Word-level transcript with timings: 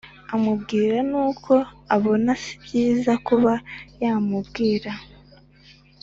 amubwira 0.35 0.97
nuko 1.09 1.53
abona 1.95 2.31
sibyiza 2.43 3.13
kuba 3.27 3.53
yamubwira 4.01 4.91